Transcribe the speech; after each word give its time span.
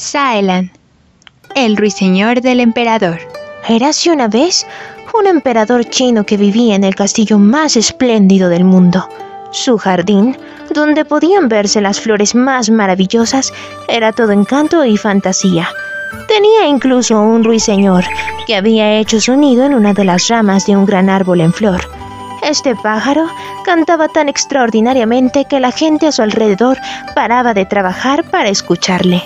Saelan, 0.00 0.72
el 1.54 1.76
ruiseñor 1.76 2.40
del 2.40 2.58
emperador. 2.58 3.20
Érase 3.68 4.10
una 4.10 4.26
vez 4.26 4.66
un 5.16 5.28
emperador 5.28 5.84
chino 5.84 6.26
que 6.26 6.36
vivía 6.36 6.74
en 6.74 6.82
el 6.82 6.96
castillo 6.96 7.38
más 7.38 7.76
espléndido 7.76 8.48
del 8.48 8.64
mundo. 8.64 9.08
Su 9.52 9.78
jardín, 9.78 10.36
donde 10.74 11.04
podían 11.04 11.48
verse 11.48 11.80
las 11.80 12.00
flores 12.00 12.34
más 12.34 12.70
maravillosas, 12.70 13.52
era 13.86 14.10
todo 14.10 14.32
encanto 14.32 14.84
y 14.84 14.96
fantasía. 14.96 15.68
Tenía 16.26 16.66
incluso 16.66 17.20
un 17.20 17.44
ruiseñor 17.44 18.02
que 18.48 18.56
había 18.56 18.98
hecho 18.98 19.20
su 19.20 19.36
nido 19.36 19.64
en 19.64 19.74
una 19.74 19.94
de 19.94 20.04
las 20.04 20.26
ramas 20.26 20.66
de 20.66 20.76
un 20.76 20.86
gran 20.86 21.08
árbol 21.08 21.40
en 21.40 21.52
flor. 21.52 21.88
Este 22.42 22.74
pájaro 22.74 23.28
cantaba 23.64 24.08
tan 24.08 24.28
extraordinariamente 24.28 25.44
que 25.44 25.60
la 25.60 25.70
gente 25.70 26.08
a 26.08 26.12
su 26.12 26.22
alrededor 26.22 26.78
paraba 27.14 27.54
de 27.54 27.64
trabajar 27.64 28.24
para 28.24 28.48
escucharle. 28.48 29.22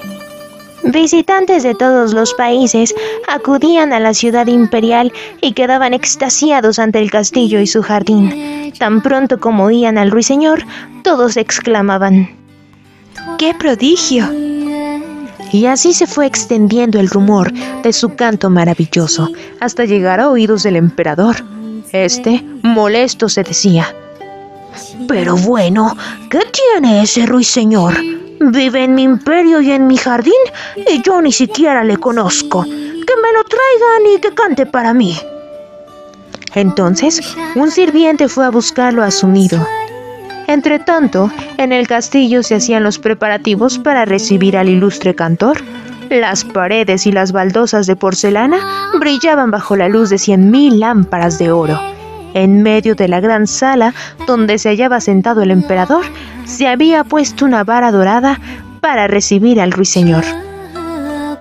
Visitantes 0.84 1.62
de 1.64 1.74
todos 1.74 2.14
los 2.14 2.34
países 2.34 2.94
acudían 3.26 3.92
a 3.92 4.00
la 4.00 4.14
ciudad 4.14 4.46
imperial 4.46 5.12
y 5.40 5.52
quedaban 5.52 5.92
extasiados 5.92 6.78
ante 6.78 7.00
el 7.00 7.10
castillo 7.10 7.60
y 7.60 7.66
su 7.66 7.82
jardín. 7.82 8.72
Tan 8.78 9.02
pronto 9.02 9.40
como 9.40 9.64
oían 9.64 9.98
al 9.98 10.10
ruiseñor, 10.10 10.64
todos 11.02 11.36
exclamaban, 11.36 12.30
¡Qué 13.38 13.54
prodigio! 13.54 14.30
Y 15.52 15.66
así 15.66 15.94
se 15.94 16.06
fue 16.06 16.26
extendiendo 16.26 17.00
el 17.00 17.08
rumor 17.08 17.52
de 17.82 17.92
su 17.92 18.14
canto 18.14 18.50
maravilloso 18.50 19.28
hasta 19.60 19.84
llegar 19.84 20.20
a 20.20 20.28
oídos 20.28 20.62
del 20.62 20.76
emperador. 20.76 21.36
Este, 21.92 22.44
molesto, 22.62 23.28
se 23.28 23.42
decía, 23.42 23.94
Pero 25.08 25.36
bueno, 25.36 25.96
¿qué 26.30 26.40
tiene 26.52 27.02
ese 27.02 27.26
ruiseñor? 27.26 27.94
Vive 28.40 28.84
en 28.84 28.94
mi 28.94 29.02
imperio 29.02 29.60
y 29.60 29.72
en 29.72 29.86
mi 29.86 29.96
jardín 29.96 30.32
y 30.76 31.02
yo 31.02 31.20
ni 31.20 31.32
siquiera 31.32 31.84
le 31.84 31.96
conozco. 31.96 32.62
Que 32.62 32.70
me 32.70 33.32
lo 33.32 33.44
traigan 33.44 34.14
y 34.14 34.20
que 34.20 34.34
cante 34.34 34.66
para 34.66 34.94
mí. 34.94 35.18
Entonces, 36.54 37.36
un 37.54 37.70
sirviente 37.70 38.28
fue 38.28 38.44
a 38.44 38.50
buscarlo 38.50 39.02
a 39.02 39.10
su 39.10 39.28
nido. 39.28 39.66
Entretanto, 40.46 41.30
en 41.58 41.72
el 41.72 41.86
castillo 41.86 42.42
se 42.42 42.54
hacían 42.54 42.82
los 42.82 42.98
preparativos 42.98 43.78
para 43.78 44.04
recibir 44.04 44.56
al 44.56 44.68
ilustre 44.68 45.14
cantor. 45.14 45.58
Las 46.08 46.44
paredes 46.44 47.06
y 47.06 47.12
las 47.12 47.32
baldosas 47.32 47.86
de 47.86 47.96
porcelana 47.96 48.58
brillaban 48.98 49.50
bajo 49.50 49.76
la 49.76 49.88
luz 49.88 50.08
de 50.08 50.18
cien 50.18 50.50
mil 50.50 50.80
lámparas 50.80 51.38
de 51.38 51.50
oro. 51.50 51.97
En 52.38 52.62
medio 52.62 52.94
de 52.94 53.08
la 53.08 53.18
gran 53.18 53.48
sala 53.48 53.94
donde 54.28 54.58
se 54.58 54.68
hallaba 54.68 55.00
sentado 55.00 55.42
el 55.42 55.50
emperador, 55.50 56.04
se 56.44 56.68
había 56.68 57.02
puesto 57.02 57.44
una 57.44 57.64
vara 57.64 57.90
dorada 57.90 58.38
para 58.80 59.08
recibir 59.08 59.60
al 59.60 59.72
ruiseñor. 59.72 60.22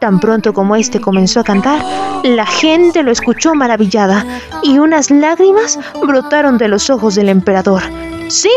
Tan 0.02 0.20
pronto 0.20 0.54
como 0.54 0.76
éste 0.76 1.00
comenzó 1.00 1.42
a 1.42 1.44
cantar, 1.44 1.84
la 2.24 2.48
gente 2.48 3.04
lo 3.04 3.12
escuchó 3.12 3.54
maravillada 3.54 4.26
y 4.64 4.80
unas 4.80 5.12
lágrimas 5.12 5.78
brotaron 6.02 6.58
de 6.58 6.68
los 6.68 6.90
ojos 6.90 7.14
del 7.14 7.30
emperador. 7.30 7.84
Sí, 8.28 8.50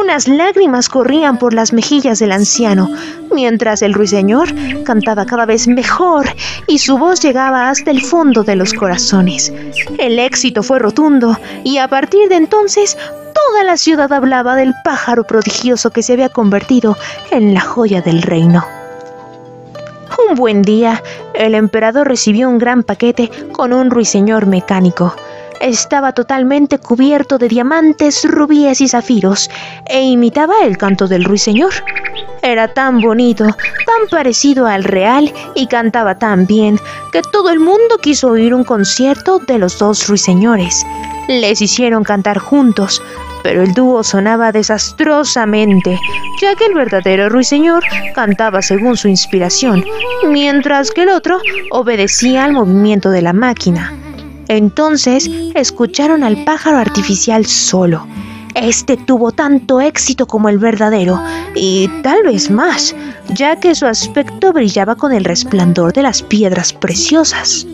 unas 0.00 0.28
lágrimas 0.28 0.88
corrían 0.88 1.38
por 1.38 1.54
las 1.54 1.72
mejillas 1.72 2.18
del 2.18 2.32
anciano, 2.32 2.90
mientras 3.32 3.82
el 3.82 3.94
ruiseñor 3.94 4.48
cantaba 4.84 5.26
cada 5.26 5.46
vez 5.46 5.68
mejor 5.68 6.26
y 6.66 6.78
su 6.78 6.98
voz 6.98 7.20
llegaba 7.20 7.68
hasta 7.68 7.90
el 7.90 8.02
fondo 8.02 8.44
de 8.44 8.56
los 8.56 8.72
corazones. 8.72 9.52
El 9.98 10.18
éxito 10.18 10.62
fue 10.62 10.78
rotundo 10.78 11.38
y 11.64 11.78
a 11.78 11.88
partir 11.88 12.28
de 12.28 12.36
entonces 12.36 12.96
toda 13.34 13.64
la 13.64 13.76
ciudad 13.76 14.12
hablaba 14.12 14.56
del 14.56 14.74
pájaro 14.84 15.24
prodigioso 15.24 15.90
que 15.90 16.02
se 16.02 16.14
había 16.14 16.28
convertido 16.28 16.96
en 17.30 17.54
la 17.54 17.60
joya 17.60 18.00
del 18.02 18.22
reino. 18.22 18.64
Un 20.28 20.36
buen 20.36 20.62
día, 20.62 21.02
el 21.34 21.54
emperador 21.54 22.06
recibió 22.08 22.48
un 22.48 22.58
gran 22.58 22.82
paquete 22.82 23.30
con 23.52 23.72
un 23.72 23.90
ruiseñor 23.90 24.46
mecánico 24.46 25.14
estaba 25.62 26.12
totalmente 26.12 26.78
cubierto 26.78 27.38
de 27.38 27.48
diamantes, 27.48 28.24
rubíes 28.24 28.80
y 28.80 28.88
zafiros, 28.88 29.48
e 29.86 30.02
imitaba 30.02 30.54
el 30.64 30.76
canto 30.76 31.06
del 31.06 31.24
ruiseñor. 31.24 31.72
Era 32.42 32.74
tan 32.74 33.00
bonito, 33.00 33.44
tan 33.44 34.08
parecido 34.10 34.66
al 34.66 34.82
real 34.82 35.32
y 35.54 35.68
cantaba 35.68 36.18
tan 36.18 36.46
bien 36.46 36.78
que 37.12 37.22
todo 37.22 37.50
el 37.50 37.60
mundo 37.60 37.98
quiso 38.00 38.30
oír 38.30 38.52
un 38.54 38.64
concierto 38.64 39.38
de 39.38 39.58
los 39.58 39.78
dos 39.78 40.08
ruiseñores. 40.08 40.84
Les 41.28 41.62
hicieron 41.62 42.02
cantar 42.02 42.38
juntos, 42.38 43.00
pero 43.44 43.62
el 43.62 43.72
dúo 43.74 44.02
sonaba 44.02 44.50
desastrosamente, 44.50 45.96
ya 46.40 46.56
que 46.56 46.66
el 46.66 46.74
verdadero 46.74 47.28
ruiseñor 47.28 47.84
cantaba 48.14 48.60
según 48.62 48.96
su 48.96 49.06
inspiración, 49.06 49.84
mientras 50.28 50.90
que 50.90 51.02
el 51.02 51.10
otro 51.10 51.40
obedecía 51.70 52.44
al 52.44 52.52
movimiento 52.52 53.10
de 53.10 53.22
la 53.22 53.32
máquina. 53.32 54.01
Entonces 54.52 55.30
escucharon 55.54 56.22
al 56.22 56.44
pájaro 56.44 56.76
artificial 56.76 57.46
solo. 57.46 58.06
Este 58.54 58.98
tuvo 58.98 59.32
tanto 59.32 59.80
éxito 59.80 60.26
como 60.26 60.50
el 60.50 60.58
verdadero, 60.58 61.18
y 61.54 61.88
tal 62.02 62.24
vez 62.24 62.50
más, 62.50 62.94
ya 63.30 63.56
que 63.56 63.74
su 63.74 63.86
aspecto 63.86 64.52
brillaba 64.52 64.94
con 64.94 65.12
el 65.12 65.24
resplandor 65.24 65.94
de 65.94 66.02
las 66.02 66.22
piedras 66.22 66.74
preciosas. 66.74 67.66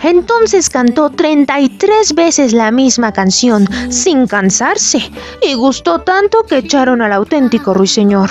Entonces 0.00 0.70
cantó 0.70 1.10
33 1.10 2.14
veces 2.14 2.52
la 2.52 2.70
misma 2.70 3.10
canción, 3.10 3.68
sin 3.90 4.28
cansarse, 4.28 5.10
y 5.42 5.54
gustó 5.54 6.02
tanto 6.02 6.44
que 6.44 6.58
echaron 6.58 7.02
al 7.02 7.12
auténtico 7.12 7.74
ruiseñor 7.74 8.30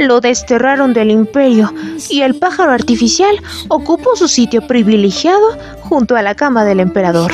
lo 0.00 0.20
desterraron 0.20 0.92
del 0.92 1.10
imperio 1.10 1.72
y 2.08 2.22
el 2.22 2.34
pájaro 2.34 2.72
artificial 2.72 3.40
ocupó 3.68 4.16
su 4.16 4.28
sitio 4.28 4.66
privilegiado 4.66 5.56
junto 5.82 6.16
a 6.16 6.22
la 6.22 6.34
cama 6.34 6.64
del 6.64 6.80
emperador. 6.80 7.32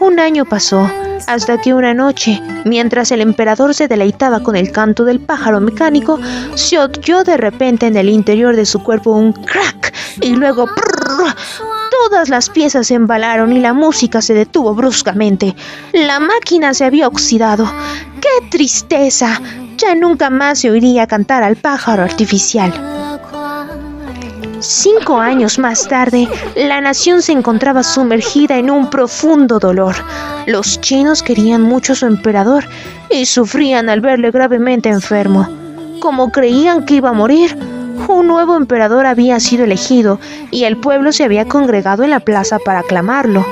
Un 0.00 0.20
año 0.20 0.44
pasó 0.44 0.88
hasta 1.26 1.60
que 1.60 1.74
una 1.74 1.94
noche, 1.94 2.40
mientras 2.64 3.10
el 3.10 3.20
emperador 3.20 3.74
se 3.74 3.88
deleitaba 3.88 4.42
con 4.42 4.56
el 4.56 4.70
canto 4.70 5.04
del 5.04 5.20
pájaro 5.20 5.60
mecánico, 5.60 6.18
se 6.54 6.78
oyó 6.78 7.24
de 7.24 7.36
repente 7.36 7.86
en 7.86 7.96
el 7.96 8.08
interior 8.08 8.54
de 8.54 8.64
su 8.64 8.82
cuerpo 8.82 9.12
un 9.12 9.32
crack 9.32 9.92
y 10.20 10.30
luego 10.30 10.66
todas 12.02 12.28
las 12.28 12.50
piezas 12.50 12.86
se 12.88 12.94
embalaron 12.94 13.52
y 13.52 13.60
la 13.60 13.72
música 13.72 14.22
se 14.22 14.34
detuvo 14.34 14.74
bruscamente. 14.74 15.54
La 15.92 16.20
máquina 16.20 16.74
se 16.74 16.84
había 16.84 17.08
oxidado. 17.08 17.70
¡Qué 18.20 18.48
tristeza! 18.50 19.40
ya 19.78 19.94
nunca 19.94 20.28
más 20.28 20.58
se 20.58 20.70
oiría 20.70 21.06
cantar 21.06 21.42
al 21.44 21.56
pájaro 21.56 22.02
artificial. 22.02 22.72
Cinco 24.60 25.20
años 25.20 25.58
más 25.58 25.86
tarde, 25.86 26.28
la 26.56 26.80
nación 26.80 27.22
se 27.22 27.30
encontraba 27.30 27.84
sumergida 27.84 28.56
en 28.56 28.70
un 28.70 28.90
profundo 28.90 29.60
dolor. 29.60 29.94
Los 30.46 30.80
chinos 30.80 31.22
querían 31.22 31.62
mucho 31.62 31.92
a 31.92 31.96
su 31.96 32.06
emperador 32.06 32.64
y 33.08 33.24
sufrían 33.24 33.88
al 33.88 34.00
verle 34.00 34.32
gravemente 34.32 34.88
enfermo. 34.88 35.48
Como 36.00 36.32
creían 36.32 36.84
que 36.84 36.94
iba 36.94 37.10
a 37.10 37.12
morir, 37.12 37.56
un 38.08 38.26
nuevo 38.26 38.56
emperador 38.56 39.06
había 39.06 39.40
sido 39.40 39.64
elegido 39.64 40.20
y 40.50 40.64
el 40.64 40.76
pueblo 40.76 41.12
se 41.12 41.24
había 41.24 41.46
congregado 41.46 42.04
en 42.04 42.10
la 42.10 42.20
plaza 42.20 42.58
para 42.58 42.80
aclamarlo. 42.80 43.44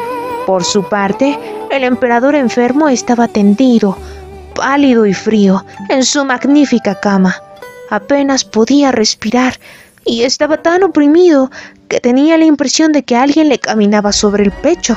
Por 0.46 0.64
su 0.64 0.88
parte, 0.88 1.38
el 1.70 1.84
emperador 1.84 2.34
enfermo 2.34 2.88
estaba 2.88 3.28
tendido, 3.28 3.98
pálido 4.54 5.06
y 5.06 5.14
frío, 5.14 5.64
en 5.88 6.04
su 6.04 6.24
magnífica 6.24 7.00
cama. 7.00 7.36
Apenas 7.90 8.44
podía 8.44 8.92
respirar 8.92 9.58
y 10.04 10.22
estaba 10.22 10.58
tan 10.58 10.82
oprimido 10.82 11.50
que 11.88 12.00
tenía 12.00 12.36
la 12.38 12.44
impresión 12.44 12.92
de 12.92 13.02
que 13.02 13.16
alguien 13.16 13.48
le 13.48 13.58
caminaba 13.58 14.12
sobre 14.12 14.44
el 14.44 14.52
pecho. 14.52 14.96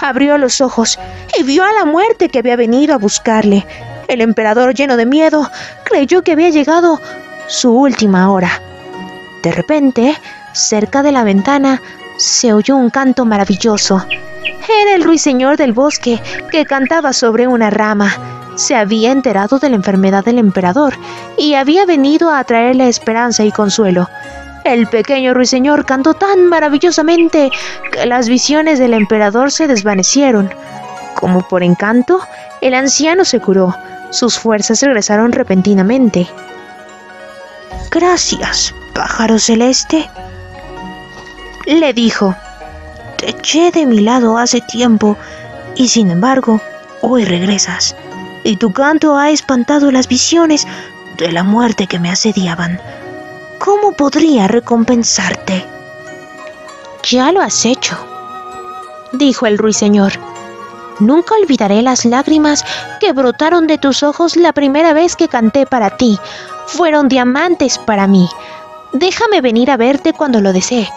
Abrió 0.00 0.38
los 0.38 0.60
ojos 0.60 0.98
y 1.38 1.42
vio 1.42 1.64
a 1.64 1.72
la 1.72 1.84
muerte 1.84 2.28
que 2.28 2.38
había 2.38 2.56
venido 2.56 2.94
a 2.94 2.98
buscarle. 2.98 3.66
El 4.08 4.20
emperador, 4.20 4.74
lleno 4.74 4.96
de 4.96 5.06
miedo, 5.06 5.50
creyó 5.84 6.22
que 6.22 6.32
había 6.32 6.50
llegado 6.50 7.00
su 7.46 7.70
última 7.72 8.30
hora. 8.30 8.50
De 9.44 9.52
repente, 9.52 10.16
cerca 10.52 11.04
de 11.04 11.12
la 11.12 11.22
ventana, 11.22 11.80
se 12.16 12.52
oyó 12.52 12.76
un 12.76 12.90
canto 12.90 13.24
maravilloso. 13.24 14.04
Era 14.82 14.94
el 14.96 15.04
ruiseñor 15.04 15.56
del 15.56 15.72
bosque 15.72 16.20
que 16.50 16.64
cantaba 16.64 17.12
sobre 17.12 17.46
una 17.46 17.70
rama 17.70 18.34
se 18.56 18.76
había 18.76 19.10
enterado 19.10 19.58
de 19.58 19.70
la 19.70 19.76
enfermedad 19.76 20.24
del 20.24 20.38
emperador 20.38 20.94
y 21.36 21.54
había 21.54 21.86
venido 21.86 22.30
a 22.30 22.44
traerle 22.44 22.88
esperanza 22.88 23.44
y 23.44 23.52
consuelo. 23.52 24.08
El 24.64 24.86
pequeño 24.86 25.34
ruiseñor 25.34 25.84
cantó 25.84 26.14
tan 26.14 26.46
maravillosamente 26.46 27.50
que 27.92 28.06
las 28.06 28.28
visiones 28.28 28.78
del 28.78 28.94
emperador 28.94 29.50
se 29.50 29.66
desvanecieron. 29.66 30.50
Como 31.14 31.42
por 31.42 31.62
encanto, 31.62 32.20
el 32.60 32.74
anciano 32.74 33.24
se 33.24 33.40
curó. 33.40 33.76
Sus 34.10 34.38
fuerzas 34.38 34.80
regresaron 34.80 35.32
repentinamente. 35.32 36.28
Gracias, 37.90 38.74
pájaro 38.94 39.38
celeste, 39.38 40.08
le 41.66 41.92
dijo. 41.92 42.34
Te 43.18 43.30
eché 43.30 43.70
de 43.70 43.86
mi 43.86 44.00
lado 44.00 44.38
hace 44.38 44.60
tiempo 44.60 45.16
y 45.76 45.88
sin 45.88 46.10
embargo, 46.10 46.60
hoy 47.02 47.24
regresas 47.24 47.94
y 48.42 48.56
tu 48.56 48.72
canto 48.72 49.16
ha 49.16 49.30
espantado 49.30 49.90
las 49.90 50.08
visiones 50.08 50.66
de 51.18 51.32
la 51.32 51.42
muerte 51.42 51.86
que 51.86 51.98
me 51.98 52.10
asediaban. 52.10 52.80
¿cómo 53.64 53.92
podría 53.92 54.46
recompensarte? 54.46 55.64
Ya 57.10 57.32
lo 57.32 57.40
has 57.40 57.64
hecho, 57.64 57.96
dijo 59.12 59.46
el 59.46 59.56
ruiseñor. 59.56 60.12
Nunca 61.00 61.34
olvidaré 61.40 61.80
las 61.80 62.04
lágrimas 62.04 62.62
que 63.00 63.12
brotaron 63.12 63.66
de 63.66 63.78
tus 63.78 64.02
ojos 64.02 64.36
la 64.36 64.52
primera 64.52 64.92
vez 64.92 65.16
que 65.16 65.28
canté 65.28 65.64
para 65.64 65.96
ti. 65.96 66.18
Fueron 66.66 67.08
diamantes 67.08 67.78
para 67.78 68.06
mí. 68.06 68.28
Déjame 68.94 69.40
venir 69.40 69.72
a 69.72 69.76
verte 69.76 70.12
cuando 70.12 70.40
lo 70.40 70.52
desee. 70.52 70.88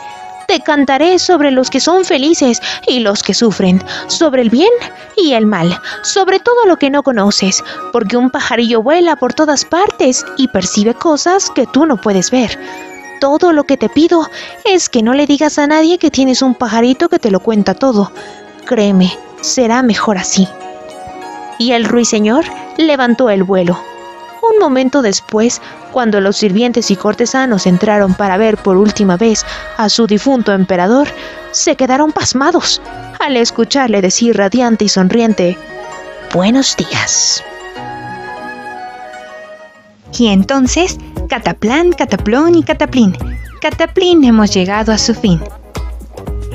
Te 0.47 0.59
cantaré 0.61 1.17
sobre 1.17 1.49
los 1.49 1.71
que 1.71 1.79
son 1.79 2.05
felices 2.05 2.61
y 2.85 2.99
los 2.99 3.23
que 3.23 3.33
sufren, 3.33 3.83
sobre 4.05 4.44
el 4.44 4.51
bien 4.51 4.69
y 5.17 5.33
el 5.33 5.47
mal, 5.47 5.75
sobre 6.03 6.39
todo 6.39 6.67
lo 6.67 6.77
que 6.77 6.91
no 6.91 7.01
conoces, 7.01 7.63
porque 7.91 8.15
un 8.15 8.29
pajarillo 8.29 8.83
vuela 8.83 9.15
por 9.15 9.33
todas 9.33 9.65
partes 9.65 10.23
y 10.38 10.47
percibe 10.47 10.94
cosas 10.94 11.49
que 11.49 11.65
tú 11.65 11.88
no 11.88 11.97
puedes 11.97 12.29
ver. 12.29 12.59
Todo 13.19 13.51
lo 13.51 13.63
que 13.63 13.77
te 13.77 13.89
pido 13.89 14.29
es 14.63 14.89
que 14.89 15.01
no 15.01 15.15
le 15.15 15.25
digas 15.25 15.57
a 15.57 15.65
nadie 15.65 15.97
que 15.97 16.11
tienes 16.11 16.44
un 16.44 16.53
pajarito 16.53 17.09
que 17.09 17.17
te 17.17 17.31
lo 17.31 17.39
cuenta 17.39 17.73
todo. 17.73 18.11
Créeme, 18.67 19.11
será 19.41 19.81
mejor 19.81 20.19
así. 20.19 20.47
Y 21.57 21.71
el 21.71 21.83
ruiseñor 21.83 22.45
levantó 22.77 23.31
el 23.31 23.44
vuelo. 23.44 23.96
Un 24.51 24.59
momento 24.59 25.01
después, 25.01 25.61
cuando 25.91 26.21
los 26.21 26.38
sirvientes 26.38 26.91
y 26.91 26.95
cortesanos 26.95 27.65
entraron 27.65 28.13
para 28.13 28.38
ver 28.38 28.57
por 28.57 28.77
última 28.77 29.17
vez 29.17 29.45
a 29.77 29.89
su 29.89 30.07
difunto 30.07 30.53
emperador, 30.53 31.07
se 31.51 31.75
quedaron 31.75 32.11
pasmados 32.11 32.81
al 33.19 33.35
escucharle 33.35 34.01
decir 34.01 34.38
radiante 34.38 34.85
y 34.85 34.89
sonriente, 34.89 35.57
Buenos 36.33 36.75
días. 36.75 37.44
Y 40.17 40.27
entonces, 40.27 40.97
Cataplán, 41.29 41.94
Cataplón 41.94 42.55
y 42.55 42.63
Cataplín, 42.63 43.17
Cataplín 43.61 44.23
hemos 44.23 44.53
llegado 44.53 44.91
a 44.91 44.97
su 44.97 45.13
fin. 45.13 45.41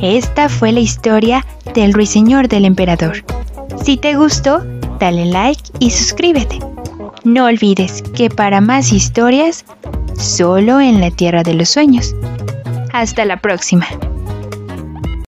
Esta 0.00 0.48
fue 0.48 0.72
la 0.72 0.80
historia 0.80 1.44
del 1.74 1.92
ruiseñor 1.92 2.48
del 2.48 2.64
emperador. 2.64 3.24
Si 3.82 3.96
te 3.96 4.14
gustó, 4.14 4.62
dale 4.98 5.26
like 5.26 5.62
y 5.78 5.90
suscríbete. 5.90 6.71
No 7.24 7.44
olvides 7.46 8.02
que 8.16 8.30
para 8.30 8.60
más 8.60 8.92
historias, 8.92 9.64
solo 10.18 10.80
en 10.80 11.00
la 11.00 11.10
Tierra 11.10 11.42
de 11.42 11.54
los 11.54 11.68
Sueños. 11.68 12.14
Hasta 12.92 13.24
la 13.24 13.36
próxima. 13.36 13.86